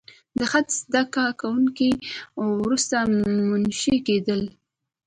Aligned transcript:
د 0.37 0.39
خط 0.51 0.67
زده 0.81 1.01
کوونکي 1.41 1.89
وروسته 2.61 2.95
منشي 3.49 3.97
کېدل. 4.07 4.41